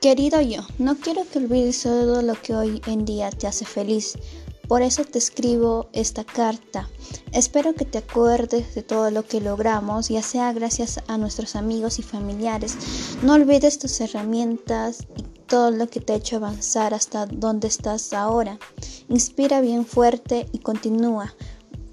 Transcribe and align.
Querido 0.00 0.40
yo, 0.40 0.62
no 0.78 0.96
quiero 0.96 1.22
que 1.30 1.38
olvides 1.38 1.82
todo 1.82 2.22
lo 2.22 2.34
que 2.34 2.54
hoy 2.54 2.82
en 2.86 3.04
día 3.04 3.30
te 3.30 3.46
hace 3.46 3.64
feliz. 3.64 4.18
Por 4.66 4.82
eso 4.82 5.04
te 5.04 5.18
escribo 5.18 5.88
esta 5.92 6.24
carta. 6.24 6.88
Espero 7.32 7.74
que 7.74 7.84
te 7.84 7.98
acuerdes 7.98 8.74
de 8.74 8.82
todo 8.82 9.10
lo 9.10 9.24
que 9.24 9.40
logramos, 9.40 10.08
ya 10.08 10.22
sea 10.22 10.52
gracias 10.52 11.00
a 11.06 11.18
nuestros 11.18 11.56
amigos 11.56 11.98
y 11.98 12.02
familiares. 12.02 12.76
No 13.22 13.34
olvides 13.34 13.78
tus 13.78 14.00
herramientas 14.00 15.06
y 15.16 15.22
todo 15.46 15.70
lo 15.70 15.88
que 15.88 16.00
te 16.00 16.14
ha 16.14 16.16
hecho 16.16 16.36
avanzar 16.36 16.94
hasta 16.94 17.26
donde 17.26 17.68
estás 17.68 18.12
ahora. 18.12 18.58
Inspira 19.08 19.60
bien 19.60 19.84
fuerte 19.84 20.46
y 20.50 20.58
continúa, 20.58 21.34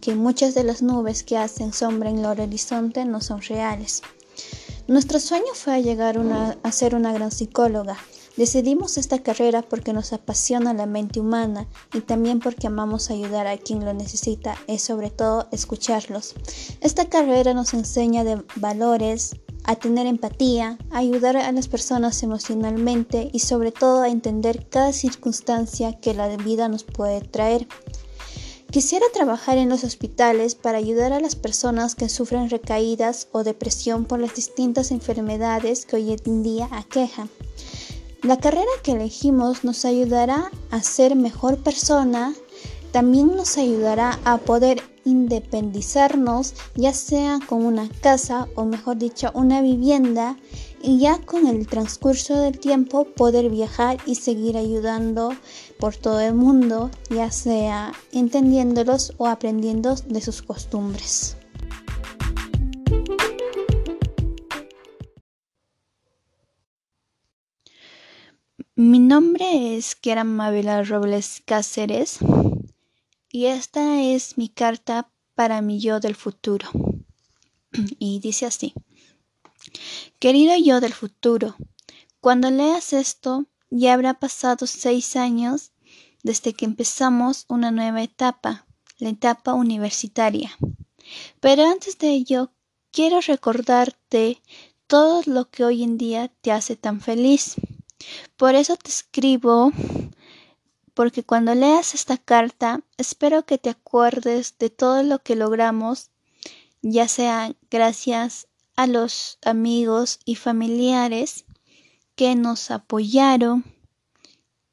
que 0.00 0.14
muchas 0.14 0.54
de 0.54 0.64
las 0.64 0.82
nubes 0.82 1.22
que 1.22 1.38
hacen 1.38 1.72
sombra 1.72 2.10
en 2.10 2.18
el 2.18 2.26
horizonte 2.26 3.04
no 3.04 3.20
son 3.20 3.40
reales. 3.40 4.02
Nuestro 4.86 5.18
sueño 5.18 5.54
fue 5.54 5.82
llegar 5.82 6.18
a 6.62 6.72
ser 6.72 6.94
una 6.94 7.12
gran 7.14 7.30
psicóloga. 7.30 7.96
Decidimos 8.36 8.98
esta 8.98 9.22
carrera 9.22 9.62
porque 9.62 9.94
nos 9.94 10.12
apasiona 10.12 10.74
la 10.74 10.84
mente 10.84 11.20
humana 11.20 11.66
y 11.94 12.00
también 12.00 12.38
porque 12.38 12.66
amamos 12.66 13.10
ayudar 13.10 13.46
a 13.46 13.56
quien 13.56 13.82
lo 13.84 13.94
necesita 13.94 14.56
y 14.66 14.78
sobre 14.80 15.08
todo 15.08 15.48
escucharlos. 15.52 16.34
Esta 16.82 17.08
carrera 17.08 17.54
nos 17.54 17.72
enseña 17.72 18.24
de 18.24 18.44
valores, 18.56 19.36
a 19.64 19.76
tener 19.76 20.06
empatía, 20.06 20.76
a 20.90 20.98
ayudar 20.98 21.38
a 21.38 21.50
las 21.50 21.68
personas 21.68 22.22
emocionalmente 22.22 23.30
y 23.32 23.38
sobre 23.38 23.72
todo 23.72 24.02
a 24.02 24.10
entender 24.10 24.68
cada 24.68 24.92
circunstancia 24.92 25.98
que 25.98 26.12
la 26.12 26.28
vida 26.36 26.68
nos 26.68 26.84
puede 26.84 27.22
traer. 27.22 27.66
Quisiera 28.74 29.06
trabajar 29.14 29.56
en 29.56 29.68
los 29.68 29.84
hospitales 29.84 30.56
para 30.56 30.78
ayudar 30.78 31.12
a 31.12 31.20
las 31.20 31.36
personas 31.36 31.94
que 31.94 32.08
sufren 32.08 32.50
recaídas 32.50 33.28
o 33.30 33.44
depresión 33.44 34.04
por 34.04 34.18
las 34.18 34.34
distintas 34.34 34.90
enfermedades 34.90 35.86
que 35.86 35.94
hoy 35.94 36.16
en 36.26 36.42
día 36.42 36.68
aquejan. 36.72 37.30
La 38.22 38.40
carrera 38.40 38.66
que 38.82 38.90
elegimos 38.90 39.62
nos 39.62 39.84
ayudará 39.84 40.50
a 40.72 40.82
ser 40.82 41.14
mejor 41.14 41.58
persona, 41.58 42.34
también 42.90 43.36
nos 43.36 43.58
ayudará 43.58 44.18
a 44.24 44.38
poder 44.38 44.82
independizarnos, 45.04 46.54
ya 46.74 46.92
sea 46.92 47.38
con 47.46 47.64
una 47.64 47.88
casa 48.00 48.48
o 48.54 48.64
mejor 48.64 48.96
dicho 48.96 49.30
una 49.34 49.60
vivienda, 49.60 50.36
y 50.82 50.98
ya 50.98 51.18
con 51.18 51.46
el 51.46 51.66
transcurso 51.66 52.38
del 52.38 52.58
tiempo 52.58 53.04
poder 53.04 53.48
viajar 53.48 53.96
y 54.04 54.16
seguir 54.16 54.56
ayudando 54.56 55.32
por 55.78 55.96
todo 55.96 56.20
el 56.20 56.34
mundo, 56.34 56.90
ya 57.08 57.30
sea 57.30 57.92
entendiéndolos 58.12 59.14
o 59.16 59.26
aprendiendo 59.26 59.94
de 59.94 60.20
sus 60.20 60.42
costumbres. 60.42 61.36
Mi 68.76 68.98
nombre 68.98 69.76
es 69.76 69.94
Kiara 69.94 70.24
Mabela 70.24 70.82
Robles 70.82 71.40
Cáceres 71.46 72.18
y 73.34 73.46
esta 73.46 74.00
es 74.00 74.38
mi 74.38 74.48
carta 74.48 75.10
para 75.34 75.60
mi 75.60 75.80
yo 75.80 75.98
del 75.98 76.14
futuro. 76.14 76.68
Y 77.98 78.20
dice 78.20 78.46
así. 78.46 78.74
Querido 80.20 80.56
yo 80.56 80.80
del 80.80 80.92
futuro, 80.92 81.56
cuando 82.20 82.48
leas 82.52 82.92
esto 82.92 83.46
ya 83.70 83.94
habrá 83.94 84.20
pasado 84.20 84.68
seis 84.68 85.16
años 85.16 85.72
desde 86.22 86.52
que 86.52 86.64
empezamos 86.64 87.44
una 87.48 87.72
nueva 87.72 88.04
etapa, 88.04 88.68
la 88.98 89.08
etapa 89.08 89.52
universitaria. 89.52 90.56
Pero 91.40 91.64
antes 91.66 91.98
de 91.98 92.10
ello, 92.10 92.52
quiero 92.92 93.20
recordarte 93.20 94.40
todo 94.86 95.22
lo 95.26 95.50
que 95.50 95.64
hoy 95.64 95.82
en 95.82 95.98
día 95.98 96.28
te 96.40 96.52
hace 96.52 96.76
tan 96.76 97.00
feliz. 97.00 97.56
Por 98.36 98.54
eso 98.54 98.76
te 98.76 98.90
escribo, 98.90 99.72
porque 100.94 101.24
cuando 101.24 101.54
leas 101.54 101.94
esta 101.94 102.16
carta, 102.16 102.80
espero 102.96 103.44
que 103.44 103.58
te 103.58 103.70
acuerdes 103.70 104.56
de 104.58 104.70
todo 104.70 105.02
lo 105.02 105.18
que 105.18 105.34
logramos, 105.34 106.10
ya 106.82 107.08
sea 107.08 107.52
gracias 107.70 108.46
a 108.76 108.86
los 108.86 109.38
amigos 109.44 110.20
y 110.24 110.36
familiares 110.36 111.44
que 112.14 112.36
nos 112.36 112.70
apoyaron 112.70 113.64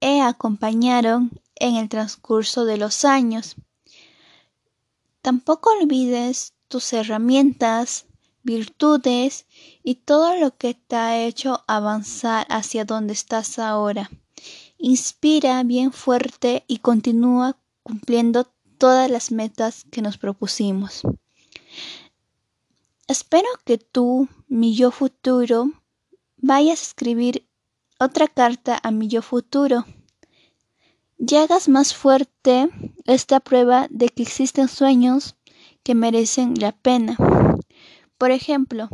e 0.00 0.20
acompañaron 0.20 1.40
en 1.56 1.76
el 1.76 1.88
transcurso 1.88 2.64
de 2.64 2.76
los 2.76 3.04
años. 3.04 3.56
Tampoco 5.22 5.70
olvides 5.80 6.52
tus 6.68 6.92
herramientas, 6.92 8.06
virtudes 8.42 9.46
y 9.82 9.96
todo 9.96 10.36
lo 10.36 10.56
que 10.56 10.74
te 10.74 10.96
ha 10.96 11.24
hecho 11.24 11.64
avanzar 11.66 12.46
hacia 12.50 12.84
donde 12.84 13.14
estás 13.14 13.58
ahora. 13.58 14.10
Inspira 14.86 15.62
bien 15.62 15.92
fuerte 15.92 16.62
y 16.68 16.80
continúa 16.80 17.56
cumpliendo 17.82 18.44
todas 18.76 19.10
las 19.10 19.32
metas 19.32 19.86
que 19.90 20.02
nos 20.02 20.18
propusimos. 20.18 21.00
Espero 23.08 23.48
que 23.64 23.78
tú, 23.78 24.28
mi 24.46 24.76
yo 24.76 24.90
futuro, 24.90 25.70
vayas 26.36 26.80
a 26.80 26.82
escribir 26.82 27.48
otra 27.98 28.28
carta 28.28 28.78
a 28.82 28.90
mi 28.90 29.08
yo 29.08 29.22
futuro 29.22 29.86
y 31.16 31.34
hagas 31.36 31.70
más 31.70 31.94
fuerte 31.94 32.68
esta 33.06 33.40
prueba 33.40 33.86
de 33.88 34.10
que 34.10 34.22
existen 34.22 34.68
sueños 34.68 35.34
que 35.82 35.94
merecen 35.94 36.56
la 36.60 36.72
pena. 36.72 37.16
Por 38.18 38.32
ejemplo, 38.32 38.90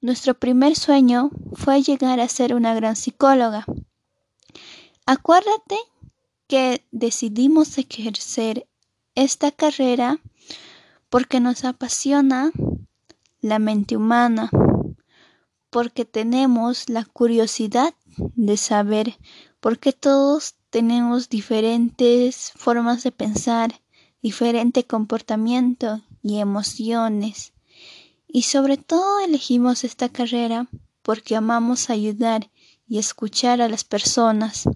nuestro 0.00 0.34
primer 0.34 0.76
sueño 0.76 1.32
fue 1.54 1.82
llegar 1.82 2.20
a 2.20 2.28
ser 2.28 2.54
una 2.54 2.72
gran 2.72 2.94
psicóloga. 2.94 3.66
Acuérdate 5.06 5.76
que 6.46 6.82
decidimos 6.90 7.76
ejercer 7.76 8.66
esta 9.14 9.50
carrera 9.50 10.18
porque 11.10 11.40
nos 11.40 11.64
apasiona 11.64 12.52
la 13.42 13.58
mente 13.58 13.98
humana, 13.98 14.50
porque 15.68 16.06
tenemos 16.06 16.88
la 16.88 17.04
curiosidad 17.04 17.92
de 18.16 18.56
saber 18.56 19.18
por 19.60 19.78
qué 19.78 19.92
todos 19.92 20.54
tenemos 20.70 21.28
diferentes 21.28 22.52
formas 22.56 23.02
de 23.02 23.12
pensar, 23.12 23.82
diferente 24.22 24.84
comportamiento 24.84 26.00
y 26.22 26.38
emociones. 26.38 27.52
Y 28.26 28.42
sobre 28.42 28.78
todo 28.78 29.20
elegimos 29.20 29.84
esta 29.84 30.08
carrera 30.08 30.66
porque 31.02 31.36
amamos 31.36 31.90
ayudar 31.90 32.50
y 32.88 32.98
escuchar 32.98 33.60
a 33.60 33.68
las 33.68 33.84
personas, 33.84 34.66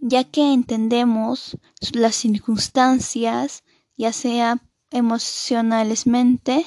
ya 0.00 0.24
que 0.24 0.52
entendemos 0.52 1.56
las 1.92 2.16
circunstancias, 2.16 3.64
ya 3.96 4.12
sea 4.12 4.62
emocionalmente 4.90 6.66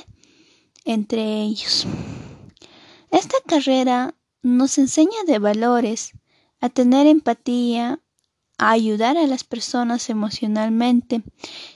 entre 0.85 1.41
ellos. 1.41 1.85
Esta 3.11 3.37
carrera 3.45 4.15
nos 4.41 4.77
enseña 4.77 5.23
de 5.25 5.39
valores, 5.39 6.13
a 6.59 6.69
tener 6.69 7.07
empatía, 7.07 7.99
a 8.57 8.71
ayudar 8.71 9.17
a 9.17 9.27
las 9.27 9.43
personas 9.43 10.09
emocionalmente 10.09 11.23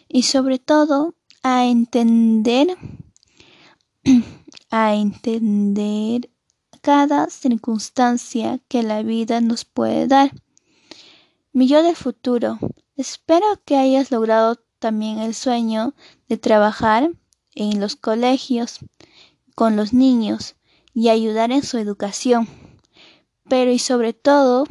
y 0.07 0.23
sobre 0.23 0.59
todo 0.59 1.15
a 1.43 1.65
entender 1.65 2.77
a 4.69 4.95
entender 4.95 6.29
cada 6.87 7.29
circunstancia 7.29 8.61
que 8.69 8.81
la 8.81 9.03
vida 9.03 9.41
nos 9.41 9.65
puede 9.65 10.07
dar. 10.07 10.31
Mi 11.51 11.67
yo 11.67 11.83
del 11.83 11.97
futuro, 11.97 12.59
espero 12.95 13.45
que 13.65 13.75
hayas 13.75 14.09
logrado 14.09 14.55
también 14.79 15.19
el 15.19 15.35
sueño 15.35 15.93
de 16.29 16.37
trabajar 16.37 17.11
en 17.55 17.81
los 17.81 17.97
colegios 17.97 18.79
con 19.53 19.75
los 19.75 19.91
niños 19.91 20.55
y 20.93 21.09
ayudar 21.09 21.51
en 21.51 21.61
su 21.61 21.77
educación. 21.77 22.47
Pero 23.49 23.69
y 23.69 23.79
sobre 23.79 24.13
todo 24.13 24.63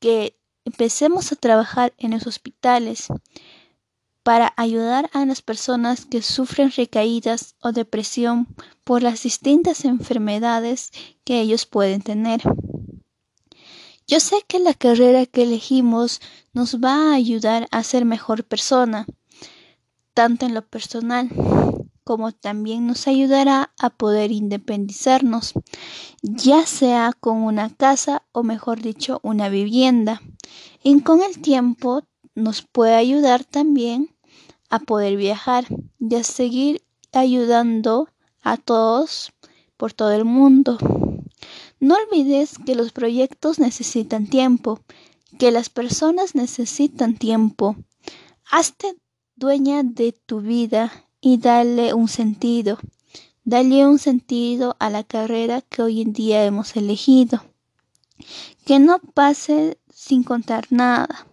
que 0.00 0.36
empecemos 0.64 1.30
a 1.30 1.36
trabajar 1.36 1.94
en 1.98 2.10
los 2.10 2.26
hospitales 2.26 3.06
para 4.26 4.52
ayudar 4.56 5.08
a 5.12 5.24
las 5.24 5.40
personas 5.40 6.04
que 6.04 6.20
sufren 6.20 6.72
recaídas 6.72 7.54
o 7.60 7.70
depresión 7.70 8.48
por 8.82 9.00
las 9.04 9.22
distintas 9.22 9.84
enfermedades 9.84 10.90
que 11.22 11.40
ellos 11.40 11.64
pueden 11.64 12.02
tener. 12.02 12.42
Yo 14.08 14.18
sé 14.18 14.42
que 14.48 14.58
la 14.58 14.74
carrera 14.74 15.26
que 15.26 15.44
elegimos 15.44 16.20
nos 16.52 16.80
va 16.80 17.12
a 17.12 17.14
ayudar 17.14 17.68
a 17.70 17.84
ser 17.84 18.04
mejor 18.04 18.42
persona, 18.42 19.06
tanto 20.12 20.44
en 20.44 20.54
lo 20.54 20.66
personal 20.66 21.30
como 22.02 22.32
también 22.32 22.84
nos 22.88 23.06
ayudará 23.06 23.72
a 23.78 23.90
poder 23.90 24.32
independizarnos, 24.32 25.52
ya 26.20 26.66
sea 26.66 27.12
con 27.12 27.44
una 27.44 27.72
casa 27.72 28.24
o 28.32 28.42
mejor 28.42 28.82
dicho 28.82 29.20
una 29.22 29.48
vivienda. 29.48 30.20
Y 30.82 31.00
con 31.02 31.22
el 31.22 31.40
tiempo 31.40 32.02
nos 32.34 32.62
puede 32.62 32.96
ayudar 32.96 33.44
también 33.44 34.15
a 34.70 34.78
poder 34.80 35.16
viajar 35.16 35.66
y 35.98 36.14
a 36.14 36.24
seguir 36.24 36.82
ayudando 37.12 38.08
a 38.42 38.56
todos 38.56 39.32
por 39.76 39.92
todo 39.92 40.12
el 40.12 40.24
mundo. 40.24 40.78
No 41.78 41.94
olvides 41.96 42.58
que 42.64 42.74
los 42.74 42.92
proyectos 42.92 43.58
necesitan 43.58 44.26
tiempo, 44.26 44.80
que 45.38 45.50
las 45.50 45.68
personas 45.68 46.34
necesitan 46.34 47.16
tiempo. 47.16 47.76
Hazte 48.50 48.96
dueña 49.34 49.82
de 49.82 50.12
tu 50.12 50.40
vida 50.40 50.92
y 51.20 51.38
dale 51.38 51.92
un 51.92 52.08
sentido. 52.08 52.78
Dale 53.44 53.86
un 53.86 53.98
sentido 53.98 54.74
a 54.80 54.90
la 54.90 55.04
carrera 55.04 55.60
que 55.60 55.82
hoy 55.82 56.00
en 56.00 56.12
día 56.12 56.44
hemos 56.44 56.74
elegido. 56.76 57.44
Que 58.64 58.78
no 58.78 58.98
pase 58.98 59.78
sin 59.90 60.24
contar 60.24 60.66
nada. 60.70 61.26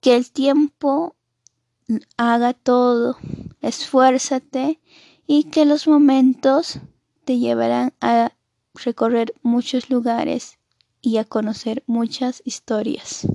Que 0.00 0.16
el 0.16 0.30
tiempo 0.30 1.14
haga 2.16 2.54
todo. 2.54 3.16
Esfuérzate 3.60 4.80
y 5.26 5.44
que 5.44 5.64
los 5.64 5.86
momentos 5.86 6.80
te 7.24 7.38
llevarán 7.38 7.92
a 8.00 8.32
recorrer 8.74 9.34
muchos 9.42 9.90
lugares 9.90 10.58
y 11.00 11.18
a 11.18 11.24
conocer 11.24 11.82
muchas 11.86 12.42
historias. 12.44 13.26